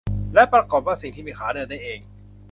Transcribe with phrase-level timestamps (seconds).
[0.33, 1.99] และปรากฏว่า สิ่งที่มีขาเดินได้เอง